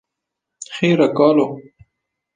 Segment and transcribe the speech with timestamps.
[0.75, 1.47] Xêr e kalo